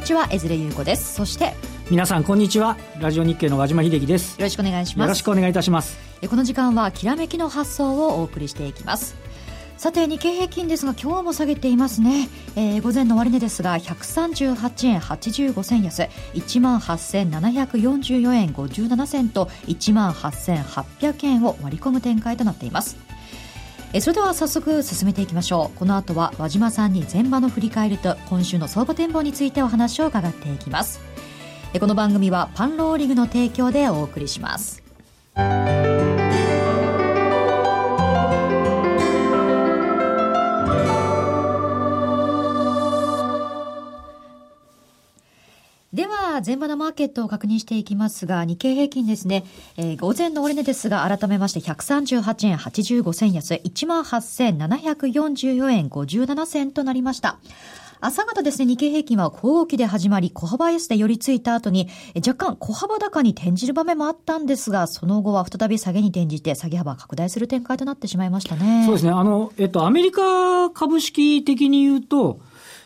[0.00, 1.12] にちは江連優子です。
[1.12, 1.52] そして
[1.90, 2.78] 皆さんこんにちは。
[3.00, 4.40] ラジオ日経の和島秀樹です。
[4.40, 5.06] よろしくお願いします。
[5.06, 5.98] よろしくお願いいたします。
[6.26, 9.14] この時間はきらめきの発想をお送りしていきます。
[9.76, 16.08] さて日経平均ですが今日も下げていますね、えー、午前の終値ですが138円85銭安。
[16.32, 22.96] 1万8744円57銭と1万8800円を割り込む展開となっています
[23.92, 25.78] えそれでは早速進めていきましょう。
[25.78, 31.00] この後は和島さんに前場の振り返りと今週の相場展望についてお話を伺っていきます。
[31.78, 34.79] この番組はパンローリングの提供でお送りします。
[46.40, 49.44] は、前場のマーケットを確認していきますが、日経平均ですね、
[49.76, 57.38] えー、午前の終値ですが、改めまして138円85銭安、18,744円57銭となりました。
[58.02, 61.86] 朝方ですね、日経平均は小動きで始まり、小幅安で寄り付いた後に、
[62.26, 68.84] 若干小幅高に転じる場面もあったんですが、その後は再び下げに転じて、下げ幅拡大する展開となってしまいましたね。
[68.86, 69.12] そうですね。
[69.12, 72.40] あの、えっと、アメリカ株式的に言うと、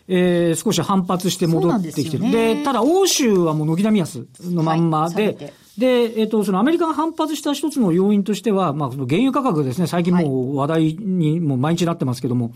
[0.07, 2.31] えー、少し反発して戻ってきてる。
[2.31, 5.37] で、ただ欧州はもう軒並み安のまんまで、はい、
[5.79, 12.53] で、えっ、ー、と、そのアメリカが反発した一つの要因としては、まあ、その原油価格ですね、最近もう話題にもう毎日なってますけども、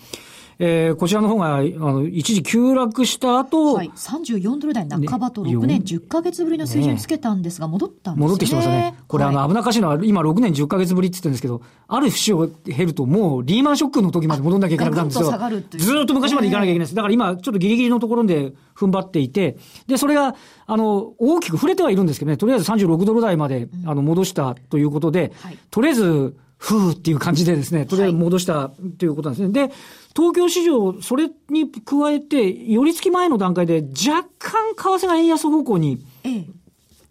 [0.60, 8.22] えー、こちらの方が、あの、一時急落した後、はい、34ドル台半ばと6年10ヶ月ぶりの水準つけたんですが、戻ったんですね。
[8.22, 8.94] 戻ってきてますよね。
[9.06, 15.30] これ、はい、あの、危なっかしいのは、今6年10ヶ月ぶりって言ってるんですけど、ある節を減ると、もうリーマンショックの時まで戻んなきゃいけなくなるんですよ。
[15.78, 16.94] ずっと昔まで行かなきゃいけないです。
[16.96, 19.56] だから今、ちょっとギリギリのところで踏ん張っていて、
[19.86, 20.34] で、それが、
[20.66, 29.60] あの、大きく触れてはいるんですけどね、とりあえず36ドル台まで、あの、戻したということで、はい、とりあえず、ふーっていう感じでですね、とりあえず戻したということなんですね。
[29.60, 29.74] はい、で、
[30.18, 36.04] 東京市場、それに加えて、寄り付き前の段階で若干為替が円安方向に、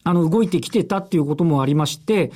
[0.03, 2.33] あの、動いてきてたっていうこともありまして、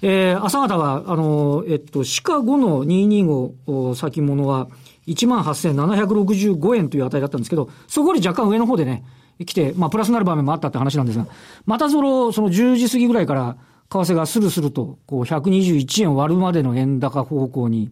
[0.00, 4.68] えー、朝方は、あの、えっと、シカゴの225先物は、
[5.08, 9.04] 18,765円という値だったんですけど、そこより若干上の方でね、
[9.44, 11.26] 来て、まあ、プラスになる場面もあったって話なんですが、
[11.66, 13.56] またその、その10時過ぎぐらいから、
[13.90, 17.90] 為替がスルスルと、こう、121円割るまでの円高方向に、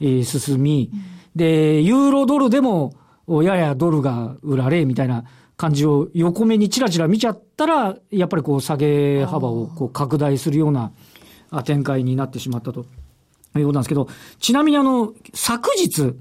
[0.00, 2.94] えー、進み、うん、で、ユーロドルでも、
[3.28, 5.24] ややドルが売られ、みたいな
[5.56, 10.92] 感じを横目にチラチラ見ちゃったら、やっぱりこう、下げ幅をこう拡大するような
[11.64, 12.88] 展開になってしまったというこ
[13.54, 16.14] となんですけど、ちなみにあの、昨日、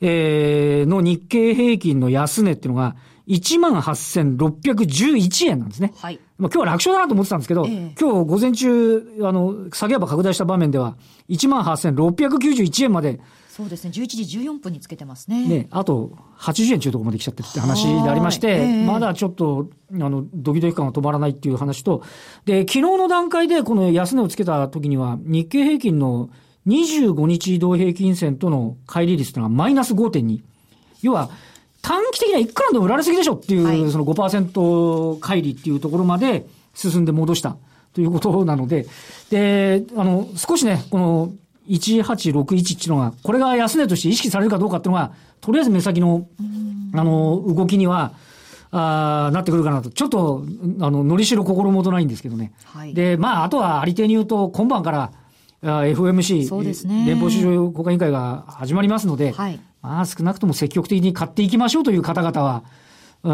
[0.00, 2.96] えー、の日経平均の安値っていうのが、
[3.28, 5.92] 18,611円なんですね。
[5.98, 6.18] はい。
[6.38, 10.96] まあ今日は楽勝だなと思ってたんですけど、ええ、今日午前中、あの、下げ幅拡大した場面では、
[11.28, 13.20] 18,691円まで。
[13.58, 13.90] そうですね。
[13.90, 15.44] 11時14分につけてますね。
[15.48, 22.04] ね、あと80円中とこまで来ちゃってって話でありまして、え、まだちょっと、あの、ドキドキ感が止まらないっていう話と、
[22.44, 26.30] で、昨日の段階でこの安値をつけた時には、日経平均の
[26.68, 30.40] 25日移動平均線との乖離率というのはマイナス5.2。
[31.02, 31.28] 要は、
[31.82, 37.56] 短期的にはいくらでも売られすぎでしょっていう、はい、その5%乖離っていうところまで進んで戻した
[37.92, 38.86] ということなので、
[39.30, 41.32] で、あの、少しね、この
[41.68, 46.26] 1861っていうのが、これが安値として意識されるかどうかっていうのが、とりあえず目先の、
[46.94, 48.12] あの、動きには、
[48.70, 49.90] あなってくるかなと。
[49.90, 50.44] ちょっと、
[50.80, 52.52] あの、のりしろ心もとないんですけどね。
[52.64, 55.12] はい、で、まあ、あとはありていに言うと、今晩から、
[55.62, 62.62] FOMC、そうですね、連邦市場国家委員会が始まりますので、はい、まあ少なくとも積極的に買っていきましょうという方々は、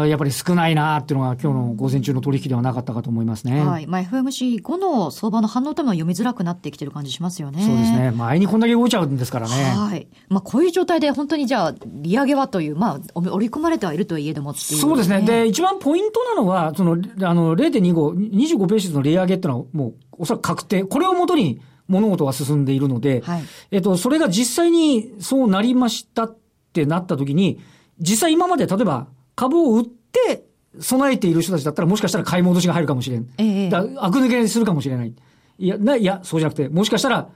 [0.03, 3.63] やっぱり少ないなっていうのが今日の午前中の取引ではなかったかと思いますね。
[3.63, 3.87] はい。
[3.87, 7.63] まあ FMC 後の相場の反応というのは読みづらくなってきてる感じしますよね。
[7.63, 8.11] そうですね。
[8.11, 9.55] 前にこんだけ動いちゃうんですからね。
[9.55, 10.07] はい。
[10.27, 15.21] まあこういう状態で本当にじゃあ利上げはという、まあ織り込まれてはいるとはいえどもっていう、ね、そうですね。
[15.21, 20.83] で、一番ポイントなのは、その、あの0.25、25ペースの利上げっていうのはもうおそらく確定。
[20.83, 26.37] これをもとに物事は進んでいるので、はい、えっと、それが実際にそうなりましたっ
[26.73, 27.59] てなった時に、
[27.99, 30.45] 実際今まで例えば株を売って
[30.79, 33.27] 備えている人たちだったらもしかしたら買い戻しが入るかもしれん。
[33.37, 35.13] ええ、だ悪抜けするかもしれない。
[35.57, 37.29] いや、な、いや、そうじゃなくて、もしかしたら、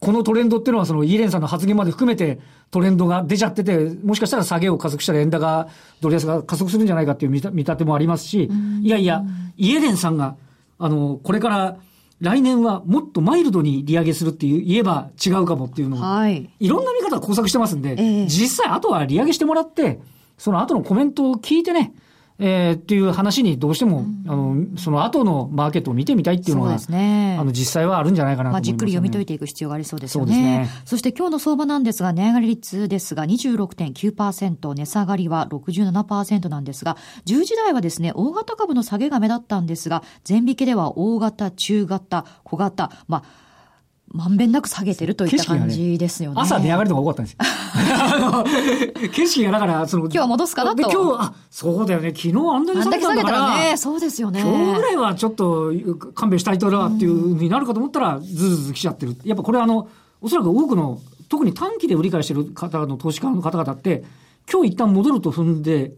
[0.00, 2.38] このトレンドっていうのはそのイーレンさんの発言まで含めて
[2.70, 5.68] トレンドが出ちゃってて、もしかしたら下げを加速したら円高、
[6.00, 8.50] ドル安が加速するんじゃないかっていう見立てもありますし、
[8.82, 9.22] いやいや、
[9.56, 10.36] イエレンさんが、
[10.78, 11.76] あの、これから
[12.20, 20.00] 来年はもっとマイルドに利上げするっていう言えば違うかもっていうのを、はい、いろんな見方を工作してますんで、えー、実際あとは利上げしてもらって、
[20.38, 21.92] その後のコメントを聞いてね、
[22.38, 30.34] えー、っていう話にどうしても、うん、あの、その後のマーケットを見てみたいっていうのが、ね、あの、実際はあるんじゃないかなとね、まあ、じっくり読み解いていく必要がありそうですよね。
[30.34, 30.82] そね。
[30.84, 43.45] そして今日の相場なんですが、値上がり率ですが26.9%、値下がりは67%なんですが、10時台はですね、大型株の下げが目立ったんですが、全引けでは大型、中型、小型、まあ、
[44.08, 46.36] まんべんなく下げてるといった感じですよね。
[46.36, 49.10] ね朝値上がりとか多かったんですよ。
[49.12, 50.90] 景色がだから、その、今日は戻すかなと。
[50.90, 52.10] 今日、あ、そうだよね。
[52.10, 53.54] 昨日あんなに下げたんだから。
[53.56, 54.40] ね、そうですよね。
[54.40, 55.72] 今日ぐらいはちょっと
[56.14, 59.16] 勘弁したいとなっていうふうになるかと思ったら、ずるずる来ちゃってる。
[59.24, 59.88] やっぱこれあの、
[60.20, 64.04] おそらく多くの、特に短期で売り買いしてる方の投資家の方々って、
[64.50, 65.94] 今日一旦戻ると踏んで、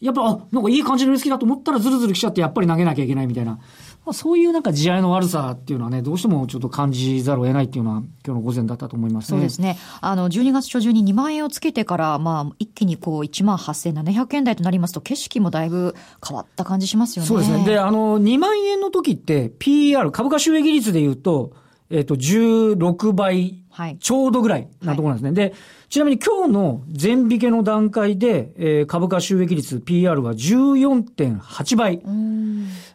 [0.00, 3.58] やっぱ、あ、なんかいい感じのリスキだと思ったらずるずる来ちゃってやっぱり投げなきゃいけないみたいな。
[4.06, 9.76] まあ、そういうなんか地合いの悪さっていうのはね、どうしてもちょっと感じざるを得ないっていうのは、今日の午前だったと思います、ね、そうですね。
[10.00, 17.28] あの、12月初旬に2万円をつけてから、まあ、一気にこう、1万8700円台となりますと、景色もだいぶ変わった感じしますよね。
[17.28, 17.64] そうですね。
[17.64, 21.52] で、あの、2万円の時って、PER、株価収益率で言うと、
[21.90, 23.62] えっ、ー、と、16倍
[24.00, 25.42] ちょうどぐらいなところなんですね。
[25.42, 25.56] はい、で、
[25.88, 32.02] ちなみに今日の全引けの段階で、えー、株価収益率 PR は14.8倍。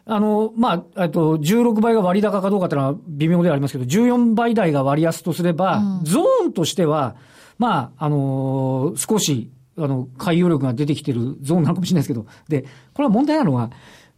[0.04, 7.16] あの、まあ、えっと、16倍が割高かどうかっていうのは微妙ではありますけど、14倍台が割安とすれば、うん、ゾーンとしては、
[7.58, 12.62] まあ、あのー、少し、あの、海洋力が出てきてるゾーンなのかもしれないですけど、で、
[12.92, 13.70] これは問題なのは、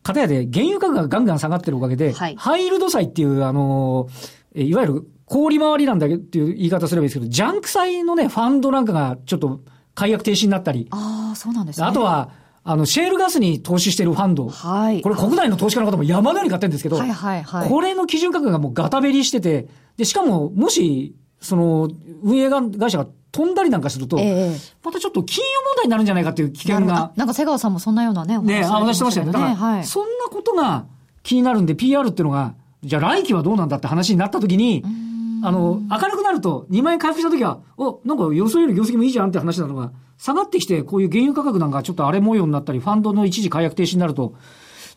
[0.03, 9.61] かたやで原油価格がガンガン下がってるおかげで、はい、ハイルド債っていう、あのー、いわゆる氷回りなんだけどっていう言い方すればいいですけど、ジャンク債のね、ファンドなんかがちょっと
[9.95, 10.89] 解約停止になったり。
[10.91, 11.87] ああ、そうなんですね。
[11.87, 12.31] あとは、
[12.63, 14.49] あの、シェールガスに投資してるファンド。
[14.49, 15.03] はい。
[15.03, 16.97] これ国内の投資家の方も山のように買ってるんですけど。
[16.97, 17.69] はいはいはい。
[17.69, 21.91] これの基準価格がもうガタベリしてて、で、しかも、もし、その、
[22.23, 27.13] 運営会社が飛んだりなんかすると、えー、またちょっと金融問題になるんじゃないかっていう危険が。
[27.17, 29.33] なんか瀬川さんもそんなようなね、ね、あ、話してましたよね。
[29.33, 30.87] だから、はい、そんなことが
[31.23, 32.55] 気になるんで、PR っていうのが、
[32.85, 35.47] じゃあ来期はどうなんだって話になった時に、うん。
[35.47, 44.35] あの、明るくなると、2万円回復したときは、お、なんか予想より業績もいいじゃんって話なのが、下がってきて、こういう原油価格なんかちょっと荒れ模様になったり、ファンドの一時解約停止になると、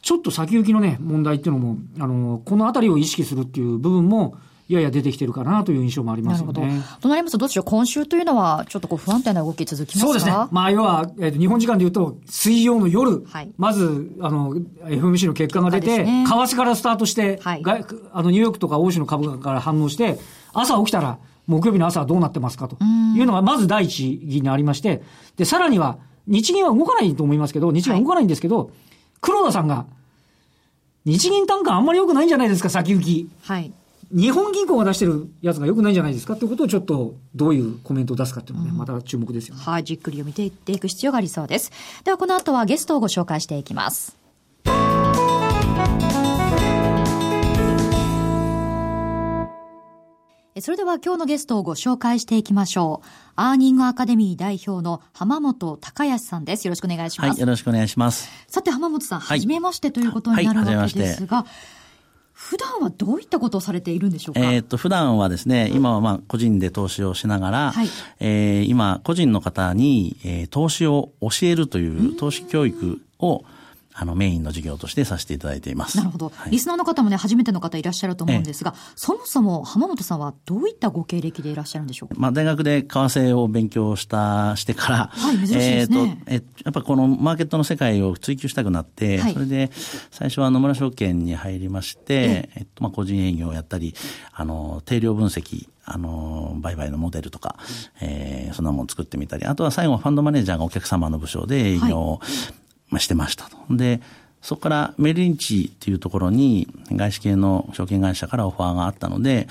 [0.02, 4.36] ちょっと先行きのね、問題っていうのも、あの、このあたりを意識するっていう部分も、
[4.68, 6.84] やや出てきてるかなという印象もありますよね。
[7.00, 10.34] となりますと、どうでしょう、今週というのは、ちょっとこう不安定な動き続きますかそうですね。
[10.52, 14.56] まあ、要は、えーと、日本時間でいうと、水曜の夜、はい、まず、あの、
[14.86, 17.64] FMC の結果が出て、ね、為替からスタートして、はい、
[18.12, 20.20] あの、ニューヨークとか欧州の株価から反応して、
[20.54, 21.18] 朝起きたら、
[21.48, 22.78] 木曜日の朝はどうなってますかと。
[23.16, 25.02] いうのが、まず第一義にありまして、
[25.38, 25.98] で、さらには、
[26.28, 28.68] 日銀は動かないと思いますけど、日銀は動かないんですけど、はい、
[29.22, 29.86] 黒田さんが、
[31.06, 33.30] 日銀単価あんまり良くないんじゃないですか、先行き。
[33.44, 33.72] はい。
[34.12, 39.62] 日本銀行が出してるやつが良くないんじゃないですかってことをちょっとどういうコメントを出すかっていうのはね、うん、また注目ですよね。
[39.62, 41.72] はい、じっくり読みていっていく必要がありそうです。
[42.06, 44.16] ではこの後はゲストをご紹介していきます。
[50.60, 53.08] それでは今日のゲストをご紹介していきましょう。
[53.36, 56.66] アーニングアカデミー代表の浜本隆康さんです。
[56.66, 57.30] よろしくお願いします。
[57.32, 58.30] はい、よろしくお願いします。
[58.48, 61.46] さて浜本さん、はじめましてということになるわけですが、はい
[62.40, 64.42] 普段はどういったことをされているんでしょうか？
[64.42, 67.88] えっ、と、普段はですね、今はまあ個人で投資をしながら、はい、
[68.20, 73.44] えー、今、個人の方に、えー、投資を教えるという投資教育を、
[74.00, 75.98] あの、メインの事業としてさせていただいています。
[75.98, 76.32] なるほど。
[76.36, 82.16] はい、リスナーの方もね、初めての方いらっしゃると思うんですが、そもそも浜本さんはどういったご経歴でいらっしゃるんでしょうか？
[82.20, 86.24] まあ、大学で為替を勉強した、してから、はい、珍しいですね。
[86.28, 89.72] えっ、と、え、やっぱこのマーケットの世界を追求したくなって、はい、それで、
[90.12, 93.96] 最初は野村証券に入りまして、えっと、まあ、個人営業をやったり、
[94.32, 97.56] あの、定量分析、あの、売買のモデルとか、
[98.02, 102.22] えー、そんなものを作ってみたり、あとは最後はファンドマネージャーがお客様の部署で営業を、
[102.90, 103.58] まあ、してましたと。
[103.70, 104.02] で、
[104.42, 109.48] そこからメリンチっていうところに外資系の証券会社からオファーがあったので、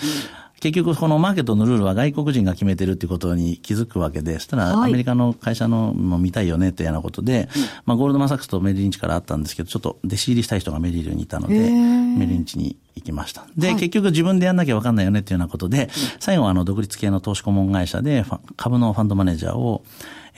[0.60, 7.48] 結局このマーケットのルールは外国人が決めてるっていうことに気づくわけで、そしたらアメリカの会社のも見たいよねっていうようなことで、
[7.84, 13.46] まあゴールドマンサックスとメリンチからあったんですけど、ちょっと弟子入りしたい人がメリルにいたので、メリンチに行きました。
[13.56, 15.90] で、結局自分でやんなきゃわかんないよねっていうようなことで、
[16.20, 18.24] 最後はあの独立系の投資顧問会社で
[18.56, 19.84] 株のファンドマネージャーを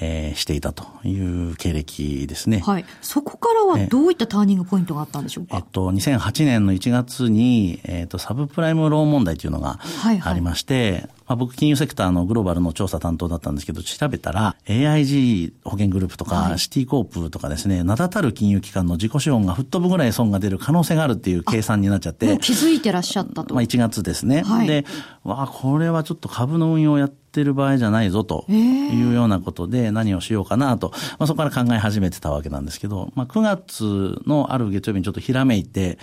[0.00, 1.14] えー、していたとい
[1.50, 2.60] う経歴ですね。
[2.60, 2.84] はい。
[3.02, 5.56] そこからはどういったターニングポイントがあったんでしょうか？
[5.56, 9.80] えっと、2008年の1月に、えっと、サブプライムローン問題というのが
[10.24, 22.38] ありまして、はいはいまあ、僕、金融セクターのグローバルの調査担当だったんですけど、調べたら、AIG 保険グループとか、はい、シティコープとかですね、名だたる金融機関の自己資本が吹っ飛ぶぐらい損が出る可能性があるっていう計算になっちゃって。
[22.38, 23.54] 気づいてらっしゃったと。
[23.54, 24.42] まあ、1月ですね。
[24.42, 24.86] はい、で、
[25.22, 35.98] わあ、これはちょっと株の運用をやってる場合じゃないぞというようなことで何をしようかなと、まあ、そこから考え始めてたわけなんですけど、まあ、9月のある月曜日にちょっとひらめいて、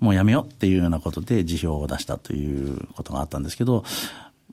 [0.00, 3.84] もうやめようっていうようなことで辞表を出したということがあったんですけど、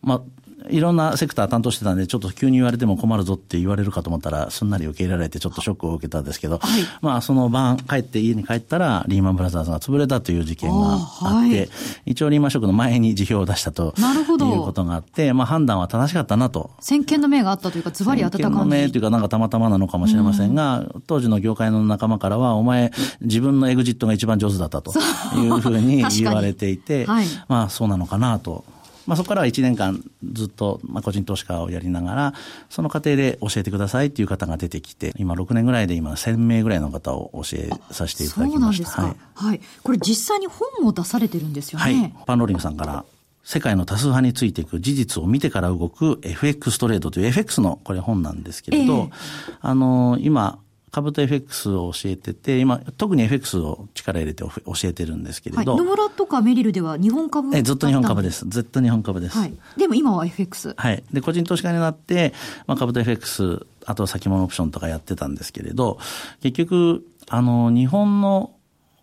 [0.02, 0.22] まあ、
[0.70, 11.70] いろんなセクター担当してたんで、ちょっと急に言われても困るぞって言われるかと思ったら、すんなり受け入れられて、ちょっとショックを受けたんですけど、はい、まあ、その晩、帰って家に帰ったら、リーマンブラザーズが潰れたという事件があって、はい、
[12.06, 14.26] 一応リーマンショックの前に辞表を出したという
[14.62, 16.72] ことがあって、まあ、判断は正しかったなと。
[16.80, 18.58] 先見の明があったというか、ズバリ当たった感じ。
[18.58, 21.04] 先見の明というか、なんかたまたまなのかもしれませんが、ん。
[21.08, 22.92] 当時の業界の仲間からは、お前、
[23.22, 24.94] 自分のエグジットが一番上手だったと
[25.38, 26.06] いうふう に。
[26.12, 28.64] 言われていて、はい、まあ、そうなのかなと。
[29.12, 30.02] まあ、そこからは1年間
[30.32, 32.34] ずっと、まあ、個人投資家をやりながら、
[32.70, 38.90] その過程で教えてくださいっていう方が出てきて、今6年ぐらいで今1000名ぐらいの方を教えさせていただきました。
[38.90, 39.42] そうなんですか。
[39.44, 39.50] はい。
[39.50, 41.84] はい、これ実際に本も出されてるんですよね。
[41.84, 42.14] はい。
[42.26, 43.04] パンローリングさんから
[43.44, 49.12] 世界の多数派についていく事実を見てから動く FX トレードという FX のこれ本なんですけれど、えー、
[49.60, 50.60] あの、今、
[50.92, 54.52] 株と FX を教えてて、今、特に FX を力入れて教
[54.84, 55.76] えてるんですけれど。
[55.76, 58.46] はい、野村とかメリルでは日本株えずっと日本株です。
[58.50, 59.38] ずっと日本株です。
[59.38, 59.54] はい。
[59.78, 60.74] でも今は FX。
[60.76, 61.04] はい。
[61.14, 62.34] で、個人投資家になって、
[62.68, 65.98] まあ、株と FX、あと先物オプションとかやってたんですけれど、
[66.42, 68.52] 結局、あの、日本の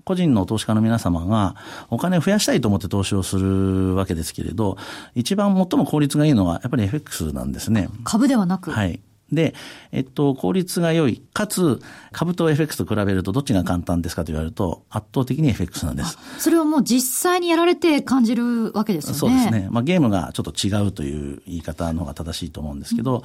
[0.04, 1.54] 個人の投資家の皆様が
[1.90, 4.76] お金を増やしたいと思って投資をするわけですけれど、
[5.14, 7.88] 一番最も効率がいいのはやっぱり FX なんですね。
[8.04, 8.70] 株ではなく。
[8.70, 9.00] はい。
[9.32, 9.54] で、
[9.92, 11.80] えっと、効率が良い、かつ、
[12.12, 16.18] 株と FX と比べるとどっちが簡単ですかと言われると、圧倒的に FX なんです。
[16.38, 19.18] それはもう実際にやられて感じるわけですよね。
[19.18, 19.68] そうですね。
[19.70, 23.22] まあ、ゲームがちょっと違うという言い方の方が正しいと思うんですけど、うん、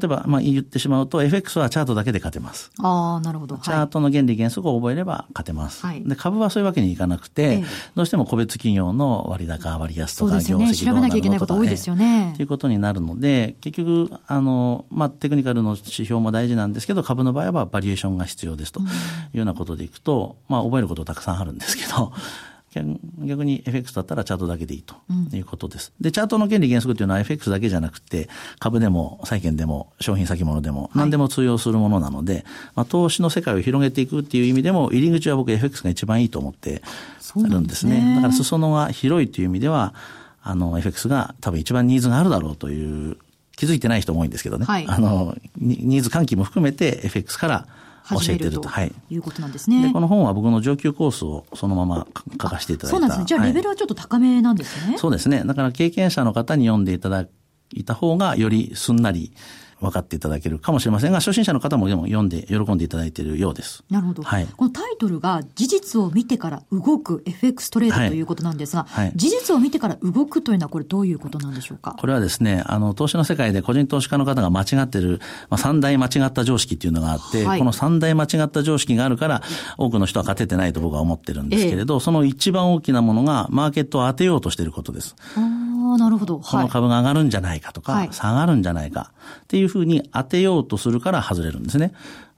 [0.00, 2.70] 例えば、まあ、言ってしまうと、FX はチャートだけで勝てます。
[2.78, 3.58] ああ、なるほど。
[3.58, 5.84] チャートの原理原則を覚えれば勝てます。
[5.84, 7.64] はい、で、株はそういうわけにいかなくて、ええ、
[7.96, 12.34] どうしても個別企業の割高、割安とか、業績とか、ね、調べなきゃいけないこと多いですよね。
[12.36, 22.12] ということになるので、結局、あの、まあ、テクニカルの指標も大事なんですけど、株の場合はバリエーションが必要ですというようなことでいくと、まあ、覚えることたくさんあるんですけど、
[23.24, 24.94] 逆に FX だったらチャートだけでいいと
[25.34, 25.92] いうことです。
[25.98, 28.28] うん、で、チャートの原理原則というのは FX だけじゃなくて、
[28.60, 32.44] 株でも債券でも商品先物でも何でも通用するものなので、はい、
[32.76, 36.80] まあ、投資の世界を広げていくっていう意味でも、入り口は僕 FX が一番いいと思って
[37.36, 37.96] るんですね。
[37.96, 38.14] すね。
[38.14, 39.92] だから裾野が広いという意味では、
[40.42, 43.16] あの、FX が多分一番ニーズがあるだろうという
[43.60, 44.64] 気づいてない人も多いんですけどね。
[44.64, 47.66] はい、あの、ニーズ喚起も含めて FX から
[48.08, 48.66] 教えてると。
[48.66, 48.92] はい。
[49.10, 49.82] いうことなんですね。
[49.82, 52.06] で、この本は僕の上級コースをそのまま
[52.40, 52.92] 書かせていただいた。
[52.92, 53.24] そうなんですね。
[53.26, 54.92] じゃあレベルはちょっと高めなんですね。
[54.92, 55.42] はい、そうですね。
[55.44, 57.26] だから経験者の方に読んでいただ
[57.74, 59.34] いた方がよりすんなり、
[59.80, 63.82] 分かっていただけるかもしれませんが、初心者の方もでも読んで喜んでいただいているようです。
[63.90, 64.22] なるほど。
[64.22, 64.46] はい。
[64.56, 71.96] このタイトルが事実を見てから動く FX トレードということなんですが、はいはい、事実を見てから動くというのはこれどういうことなんでしょうか？
[71.98, 79.42] これはですね、あの、投資の世界で個人投資家の方が間違っている、まあ、三大間違った常識っていうのがあって、はい、この三大間違った常識があるから、
[79.78, 85.16] 多くの人は勝ててないと僕は思ってるんですけれど、ええ、その一番大きなものが、マーケットを当てようとしていることです。
[85.92, 86.38] ああ、なるほど。
[86.38, 91.92] この株が上がるんじゃないかとか、下がるんじゃないかっていうふうに当てようとするから外れるんですね。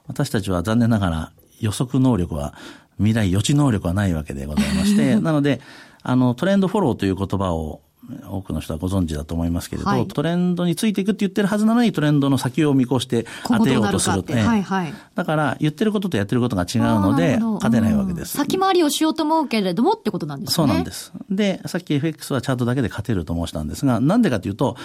[0.06, 2.54] 私たちは残念ながら予測能力は、
[2.99, 5.61] 未来予知能力はないわけでございまして、 なので、
[6.02, 7.80] あの、トレンドフォローという言葉を
[8.28, 14.23] 多くの人はご存知だと思いますけれど、はい、トレンドについていくって言ってるはずなのにトレンドの先を見越して当てようとする。
[14.23, 18.37] とはいはい、だから言ってることとやってることが違うので勝てないわけです。
[18.37, 20.54] 先回りをしようと思うけれどもってことなんですね。
[20.54, 21.12] そうなんです。
[21.31, 24.76] で、さっき FX はチャートだけで勝てると申したんですが、なんでかというと、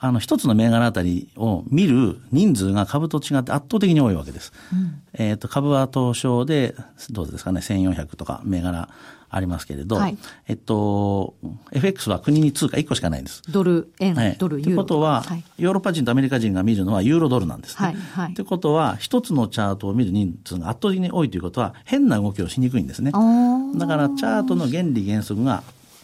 [0.00, 4.52] あの、一つの銘柄あたりを見る人数が株と違って圧倒的に多いわけです。
[4.72, 6.76] うん、えっ、と、株は東証で、
[7.10, 8.88] どうですかね、1400とか銘柄
[9.30, 11.34] ありますけれど、はい、えっと、
[11.72, 13.42] FX は国に通貨1個しかないんです。
[13.48, 14.64] ドル、円、はい、ドル、ユーロ。
[14.64, 17.86] ということは、はい、ヨーロッパ人とアメリカ人が見るのはユーロドルなんですね。
[17.86, 23.12] はいはい、ということは、一つのチャートを見る人数が圧倒的に多いということは、変な動きをしにくいんですね。
[23.12, 25.62] だから、チャートの原理原則が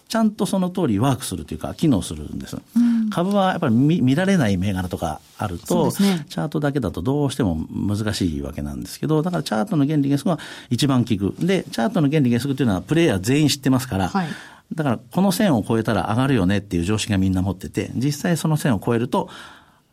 [0.08, 2.56] ちゃんとその通りワークするというか、機能するんです。
[2.56, 10.38] うん、株はやっぱり見見られない銘柄とかあると、ね、チャートだけだとどうしても難しいわけなんですけど、だからチャートの原理原則が
[10.70, 11.34] 一番効く。
[11.38, 14.28] で、チャートの原理原則というのはプレイヤー全員知ってますから、はい、
[14.74, 19.28] だからこの線を超えたら上がるよねっていう常識がみんな持ってて、実際その線を超えると、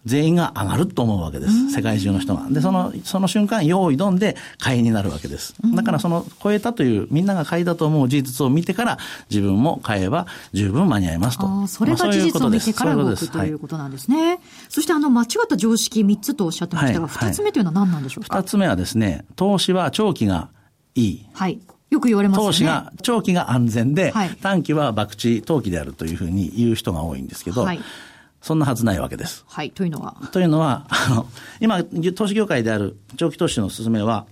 [0.06, 1.72] 全員が上がると思うわけです。
[1.72, 2.48] 世界中の人が。
[2.50, 5.54] で、その、その瞬間、用意どんで買いになるわけです。
[5.76, 8.98] だからその超えたという、みんなが買いだと思う事実を見てから、
[9.30, 11.68] 自分も買えば十分間に合いますと。
[11.68, 14.30] それが事実を見てから動くということなんですね。
[14.30, 14.40] はい、
[14.70, 20.50] そしてあの、間違った常識3つとおっしゃってましたが、はい、2つ目というのは何なんでしょうか、2つ目はですね、投資は長期が
[20.96, 21.26] いい。
[21.34, 21.60] はい。
[21.92, 22.46] よく言われますね。
[22.48, 27.80] 投資が、長期が安全で、はい、短期は博打、投機であるというふうに言う人が多いんですけど、はい
[28.42, 29.46] そんなはずないわけです。
[29.48, 29.72] はい。
[29.72, 30.16] というのは？
[30.32, 31.28] というのは、あの、
[31.60, 34.26] 今、投資業界である長期投資の勧めは、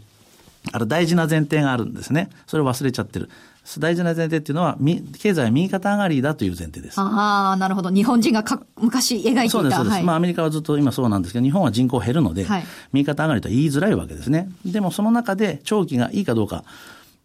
[0.72, 2.30] ある大事な前提があるんですね。
[2.48, 3.30] それを忘れちゃってる。
[3.78, 4.78] 大事な前提っていうのは、
[5.20, 7.00] 経済は右肩上がりだという前提です。
[7.00, 7.92] ああ、なるほど。
[7.92, 9.50] 日本人がか昔描いていた。
[9.50, 9.94] そうです、そうです。
[9.94, 12.64] はい、まあ、アメリカはずっと今そうなんですけど、日本は人口減るので、はい、
[12.94, 14.50] 右肩上がりとは言いづらいわけですね。
[14.66, 16.64] でも、その中で長期がいいかどうか。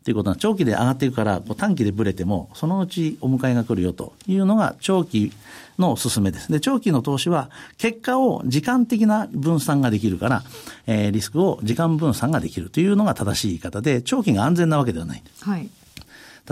[0.04, 5.32] ということは、長期で上がっていくから、短期でぶれても、そのうちお迎えが来るよというのが、長期
[5.78, 6.52] のお勧めです。
[6.52, 10.42] で、長期の投資は、結果を時間的な分散ができるから、
[10.86, 15.42] えー、リスクを時間分散ができるというのが正しい言い方で、長期が安全なわけではないんです。
[15.42, 15.70] はい。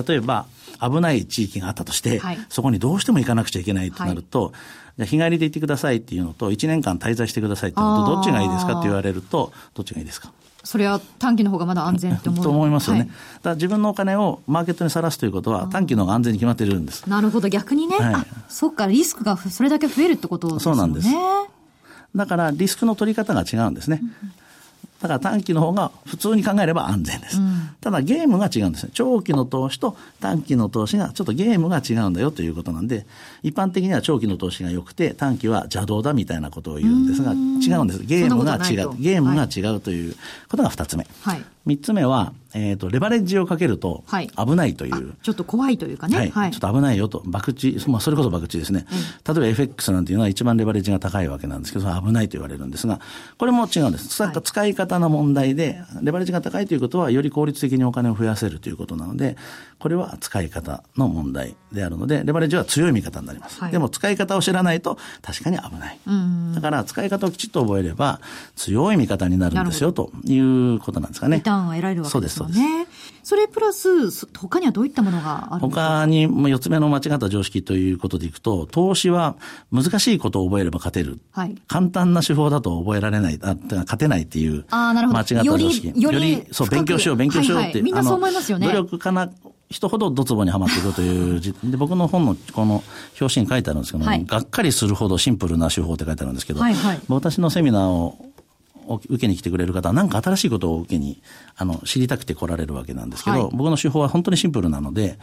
[0.07, 0.47] 例えば、
[0.81, 4.53] 危ない地域があったとして、はい、そこにどうしても行かなくちゃいけないとなると、はい、
[4.99, 10.33] じゃ日帰りで行ってくださいっていうのと、1年間滞在してくださいっていうのと、どっちがいいですかって言われると、どっちがいいですか？
[10.65, 12.45] それは短期の方がまだ安全って思う。
[12.45, 13.19] と思いますよね、はい、だか
[13.51, 17.09] ら自分のお金をマーケットにさらすということは、短期の方が安全に決まっているんです。
[17.11, 20.61] なるほど、逆にね、はい、あそっか、リスクがそれだけ増えるってことですね。
[20.61, 21.09] そうなんです。
[22.15, 24.03] だからリスクの取り方が違うんですね。
[25.07, 27.39] うんだから短期の方が普通に考えれば安全です。
[27.39, 28.93] うん、ただゲームが違うんですね。
[28.95, 33.05] 長期の投資と短期の投資がちょっとゲームが違うんだよということなんで、
[33.43, 38.03] 一般的には長期の投資が良くて短期は邪道だみたいなことを言うんですが、違うんです。
[38.05, 38.97] ゲームが違う。
[38.97, 40.15] ゲームが違うという
[40.49, 41.05] ことが二つ目。
[41.23, 44.05] はい、三つ目は、えっ、ー、と、レバレッジをかけると
[44.37, 46.17] 危ないという、はい、ちょっと怖いというかね。
[46.17, 46.31] はい。
[46.31, 47.23] はい、ちょっと危ないよと。
[47.31, 48.87] 博打、まあ、それこそ博打ですね。
[48.91, 53.01] うん、例えば FX なんていうのは一番レバレッジが高いわけなんですけど、危ないと言われるんですが、
[53.39, 54.23] これも違うんです。
[54.23, 59.37] はい、使い方の問題で、レバレッジが高いということは、より効率的にお金を増やせるということなので、
[59.79, 63.61] これは使い方の問題であるので、レバレッジは強い味方になります。
[63.61, 65.99] はい、でも、使い方を知らないと、確かに危ない。
[66.55, 68.21] だから、使い方をきちっと覚えれば、
[68.57, 71.39] 強い味方になるんですよ、ということなんですかね。
[71.39, 72.42] リターンは得られるわけですよね。
[72.42, 72.63] そうです、そうです。
[73.25, 76.01] それプラス、他にはどういったものがあるんですか？
[76.01, 79.37] 他に、4つ目の間違った常識ということでいくと、投資は
[79.71, 81.21] 難しいことを覚えれば勝てる。
[81.31, 85.87] はい、簡単な手法だと覚えられない、あ勝てないっていう、間違った常識。
[85.89, 87.65] より、よりそう、勉強しよう、勉強しようって。
[87.67, 88.67] はいはい、みんなそう思いますよね。
[88.67, 89.31] 努力かな、
[89.71, 92.83] 人ほどドツボにはまっていくという、で僕の本のこの
[93.21, 98.32] 表紙に書いてあるんですけども、はい、がっかりするほどシンプルな手法って書いてあるんですけど、はいはい、私のセミナーを
[98.96, 101.22] 受けに来てくれる方は何か新しいことを受けに
[101.57, 105.18] あの知りたくて来られるわけなんですけど、はい、僕の手法は本当にシンプルなので、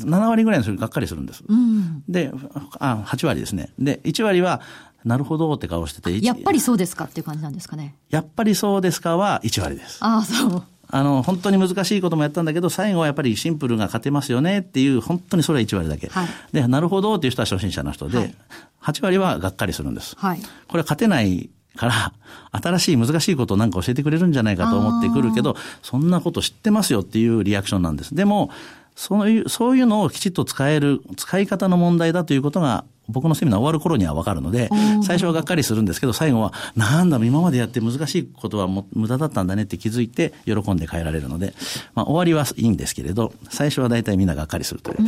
[0.00, 1.44] うん、7割ぐらいの人がっかりするんです。
[1.46, 2.30] うん、で
[2.78, 3.70] あ、8割ですね。
[3.78, 4.60] で、1割は、
[5.04, 6.24] なるほどって顔してて。
[6.24, 7.96] やっぱりそうですかっていう感じなんですかね。
[8.10, 9.98] やっぱりそうですかは1割です。
[10.00, 10.62] ああ、そう。
[10.94, 16.08] あの、本当に難しいこともやったんだけど、最後はやっぱりシンプルが勝てますよねっていう、本当にそれは1割だけ。
[16.08, 18.34] はい、で、なるほどっていう人は初心者の人で、はい、
[18.82, 20.14] 8割はがっかりするんです。
[20.18, 22.12] はい、これは勝てないから、
[22.52, 28.14] 新しい難しいことをなんか教えてくれるんじゃないかと思ってくるけど、そんなこと知ってますよっていうリアクションなんです。
[28.14, 28.50] でも、
[28.94, 34.68] そういう、そういうのをきちっと使える、使い方の問題だということが、僕のセミナー終わる頃にはわかるので、
[35.02, 41.54] 最初はがっかりするんですけど、最後は、なんだ、今までやって難しいことはも無駄だったんだねって気づいて、喜んで帰られるので、
[41.94, 44.98] まあ、終わりはいいんですけれど、最初は大体みんながっかりするという。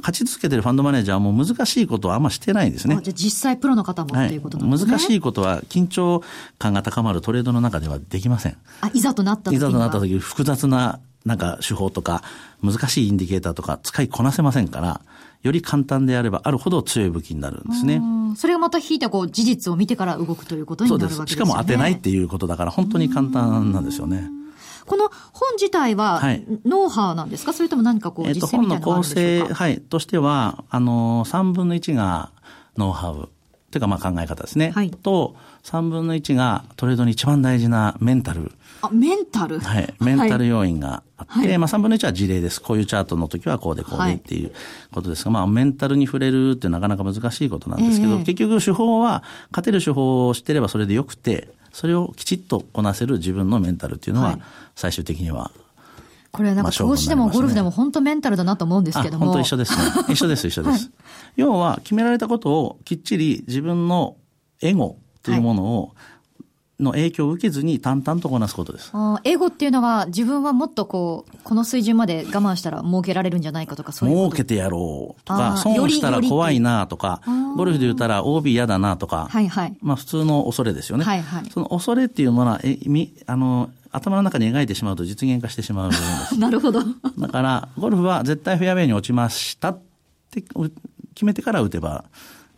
[0.00, 2.98] 勝ち続けてるファンドマネージャーはもう難しいことはあんましてないんですね。
[3.02, 6.22] じゃあ実際プロの方もっていうことなんですね、はい、難しいことは緊張
[6.58, 8.56] 感が高まるトレードの中ではできません。
[8.80, 12.22] あ、いざとなった時いざとなった時複雑ななんか手法とか
[12.62, 15.00] 難しいインディケーターとか使いこなせませんから、
[15.42, 18.00] より簡単であればあるほど強い武器になるんですね。
[18.36, 21.26] それがまた引いたこう事実を見てから動くということになるわけですね。
[21.28, 24.28] しかも当てないっていうことだから本当に簡単なんですよね。
[24.88, 26.20] この本自体は、
[26.64, 32.30] ノウハウなんですか、それとも何かこう、実践みたいなのがあるんでしょうか、えっと、本の構成、はい、としては、あの、3分の1が
[32.76, 33.28] ノウハウ。
[33.70, 34.70] というか、まあ考え方ですね。
[34.70, 34.90] はい。
[34.90, 38.50] と、3分の1がトレードに一番大事なメンタル。
[38.80, 39.58] あ、メンタル？
[39.60, 39.94] はい。
[40.00, 42.62] メンタル要因があって、はい、まあ3分の1は事例です。
[42.62, 44.52] こういうチャートの時はこうでこうでっていう
[44.92, 54.38] ことですが、はい、まあメンタルに触れるってなかなか難しいことなんですけど、えー、結局手法は、勝てる手法を知ってればそれでよくて、それをきちっとこなせる自分のメンタルっていうのは、
[54.74, 55.50] 最終的には、
[56.30, 59.26] これなんか投資でもゴルフでも本当メンタルだなと思うんですけども。
[59.26, 59.82] 本当一緒ですね。
[60.08, 60.84] 一緒です、一緒です。
[60.84, 60.90] はい、
[61.36, 64.16] 要は決められたことをきっちり自分の
[64.60, 65.94] エゴというものを
[66.80, 68.92] の影響を受けずに淡々とこなすことです。
[69.24, 77.20] エゴっていうのは自分はもっとこう、この水準まで我慢したら儲けられるんじゃないかとかそういう儲けてやろうとか、損をしたら怖いなとか、
[77.56, 81.04] ゴルフで言ったら OB 嫌だなとか、はいはい、まあ普通の恐れですよね。
[81.04, 85.90] はいはい、その恐れっていうものは、えみあの頭の中に描いてしまうと実現化してしまう
[86.38, 86.82] なるほど。
[87.18, 89.80] だから、ゴルフは絶対フェアウェイに落ちましたっ
[90.30, 90.42] て
[91.14, 92.04] 決めてから打てば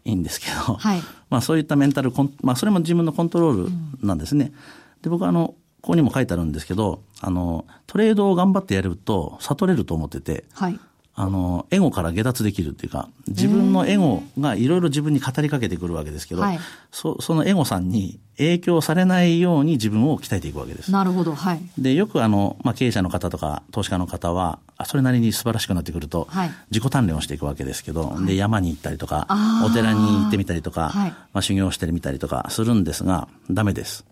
[0.05, 4.47] いいんですけど、はい、 まあそういったメンタルコン、まあそれも自分のコントロールなんですね。
[4.47, 10.79] うん、で、僕はあの、ここにも書いてあるんですけど、あの、トレードを頑張ってやると悟れると思ってて、はい、
[11.15, 16.59] あの、エゴから下脱できるっていうか、自分のエゴがいろいろ自分に語りかけてくるわけですけど、はい、
[16.91, 20.91] そそのエゴさんに影響されないように自分を鍛えていくわけです。
[20.91, 21.35] なるほど。
[21.35, 21.61] はい。
[21.79, 29.27] で、よくあの、まあ、経営者の方とか投資家の方は、それなりに素晴らしくなってくると、はい、自己鍛錬をしていくわけですけど、はい、で、山に行ったりとか、
[29.65, 34.07] お寺に行ってみたりとか、はい、まあ、修行してみたりとかするんですが、ダメです。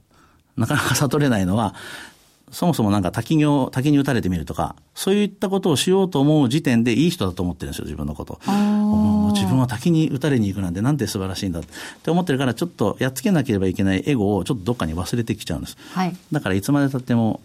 [0.59, 1.75] なかなか悟れないのは、
[2.50, 8.40] そもそもなんか滝行、滝に打たれてみるとか、そういったことをしようと思う時点でいい人だと思ってるんですよ、自分のこと。
[9.34, 11.62] 自分は滝に打たれに行くなんてなんて素晴らしいんだっ
[12.02, 15.76] て思ってるから、ちょっとやっつけなければいけないエゴをちょっとどっかに忘れてきちゃうんです。
[15.92, 17.40] はい、だからいつまでたっても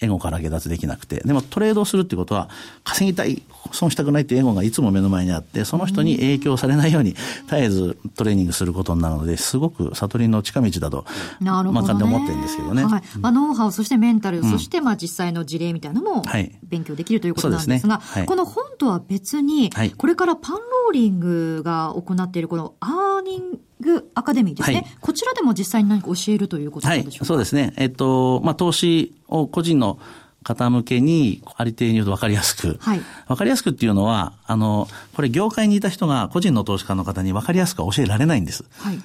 [0.00, 2.48] エゴから下脱できなくて、でもトレードをするってことは、
[2.84, 7.14] 稼ぎたい、損したくないっていうエゴがいつも目の前にあって、その人に影響されないように、
[7.46, 11.04] 絶えずトレーニングすることになるので、すごく悟りの近道だと、
[11.40, 12.84] なるほど、ね、まあ、思ってるんですけどね。
[12.84, 13.02] はい。
[13.20, 16.22] まあ、ノウハウ、そしてメンタル、うん、そしてまあ実際の事例みたいなのも
[16.62, 18.20] 勉強できるということなんですが、はいね。
[18.20, 27.72] はい、この本とは別に、これからパンローリングが行っているこのアーニンググアカデミーですね、はい、こちらでも実際に何か教えるということなんでしょうか、はい、そうですね。
[27.76, 29.98] えっと、まあ、投資を個人の
[30.42, 32.78] 方向けに、ありていに言うと分かりやすく。
[32.80, 33.00] はい。
[33.26, 38.64] 分かりやすくっていうのは、あの、これ業界にいた人が個人の投資家の方に分かりやすく教えられないんです。
[38.78, 38.98] はい。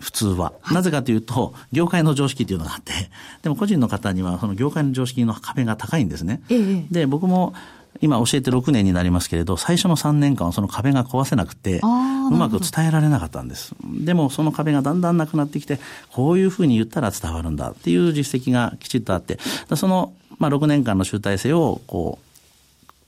[0.00, 0.52] 普通は。
[0.70, 2.92] なぜかというと、業界の常識っていうのがあって、
[3.42, 6.42] でも個人の方にはその業界の常識の壁が高いんですね。
[6.48, 7.54] ええ、で、僕も
[8.00, 13.74] 今教えて6年になりますけれど、最初の3年間はその壁が壊せなくて、うまく伝えられなかったんです。
[13.84, 15.78] でもその壁がだんだんなくなってきて、
[16.12, 19.38] こういうふうに言ったら伝わるんだっていう実績がきちっとあって、
[19.76, 22.24] その、まあ、6年間の集大成を、こう、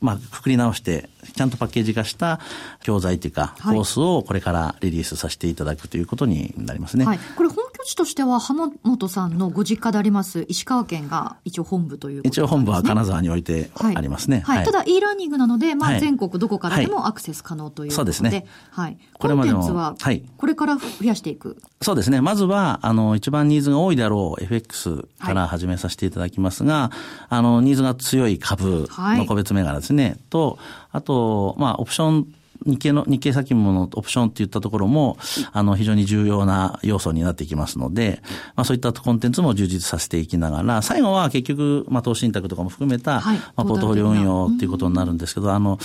[0.04, 2.38] まあ、くくり直して、ちゃんとパッケージ化した
[2.82, 7.06] 教材というか、コースをこれからリリースさせていただくということになりますね。
[7.06, 12.22] はい、これ本拠地としては、浜本さんのご実家であります石川県が一応本部というね。
[12.24, 14.42] 一応本部は金沢においてありますね。
[14.44, 14.56] はい。
[14.58, 18.12] はい、ただ e ラーニングなので、まあ、全国どこからでもアクセス可能ということで。
[18.12, 18.46] そうですね。
[18.70, 18.98] はい。
[19.14, 20.24] コンテンツは、はい。
[20.36, 21.56] これから増やしていく？
[21.80, 22.20] そうですね。
[22.20, 26.90] まずは、あの、一番ニーズが多いだろう FX から始めさせていただきますが、
[27.28, 30.18] あの、ニーズが強い株の個別銘柄ですね。
[30.28, 30.58] と、
[30.90, 35.18] あと、まあ、オプション日経の、日経先物のオプションっていったところも、
[35.52, 38.22] あの、非常に重要な要素になってきますので、
[38.54, 45.78] まあそういったコンテンツも充実させていきながら、最後は結局、まあ投資信託とかも含めた、はい、まあポートフォリオ運用っていうことになるんですけど、あの、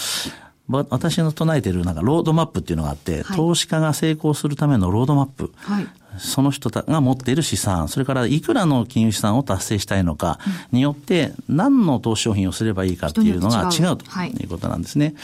[0.90, 5.52] 私の唱えているなんかロードマップっていうのがあって、はい、投資家が成功するためのロードマップ。
[5.58, 10.40] はい、その人が持っている資産、それからいくらの金融資産を達成したいのか
[10.72, 13.98] によって、何の投資商品をすればいいかっていうのが違う。
[13.98, 14.46] とい。
[14.46, 15.06] うことなんですね。
[15.06, 15.20] はい、ま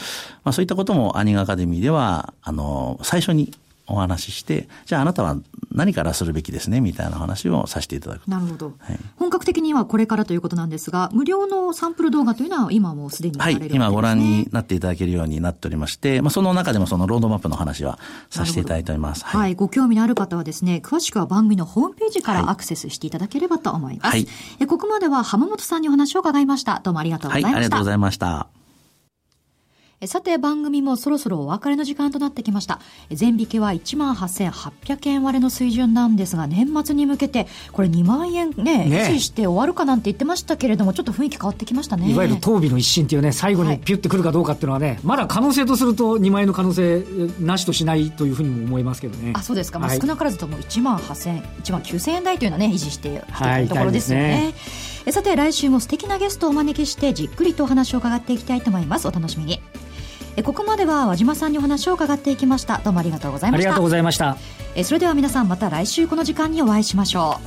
[0.50, 3.52] あ、そういったこともアニングアカデミーでは、あの、最初に
[3.88, 5.36] お話しして、じゃああなたは
[5.72, 8.26] 何からするべきですねみたいな話をさせていただく。
[8.26, 8.74] なるほど。
[8.78, 17.98] はい、本格的にはこれからということなんですが、無料のサンプル動画というのは今もうすでに、ね、はい、今ご覧になっていただけるようになっておりまして、まあ、その中でもそのロードマップの話は
[18.30, 19.24] させていただいております。
[19.24, 24.10] はい、はい、ご興味のある方はですね、詳しくは番組のホームページからアクセスしていただければと思います。
[24.10, 24.26] はい、
[24.60, 26.80] えここまでは浜本さんにお話を伺いました。
[26.82, 27.54] どうもありがとうございました。
[27.54, 28.57] はい、ありがとうございました。
[30.06, 32.78] さて番組もそろそろお別れの時間となってきました。
[33.10, 42.12] 全引けは18,800円割れの水準なんですが、年末に向けて、これ2万円ね、維持して終わるかなんて言ってましたけれども、ちょっと雰囲気変わってきましたね。
[42.12, 47.04] いわゆる当備の一新っていうね、最後にピュってくるかどうかっていうのはね、はい、まだ可能性とすると2万円の可能性
[47.40, 49.32] なしとしないというふうにも思いますけどね。
[49.34, 49.80] あ、そうですか。
[49.80, 53.22] まあ、少なからずとも1万8000円、1万9000円台というのはね、維持している
[53.68, 54.54] ところですよね。
[55.06, 59.08] はい、さて、来週も素敵なゲストをお招きして、じっくりとお話を伺っていきたいと思います。
[59.08, 59.60] お楽しみに。
[60.38, 62.78] えここまでは和島さんにお話を伺っていきました。
[62.84, 63.70] どうもありがとうございました。
[63.70, 64.36] ありがとうございました。
[64.76, 67.40] えそれでは皆さんまた来週この時間にお会いしましょ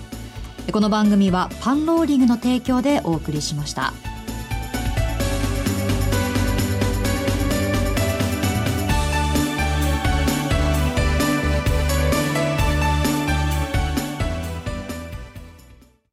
[0.68, 0.74] う。
[0.74, 3.94] この番組はパンローリングの提供でお送りしました。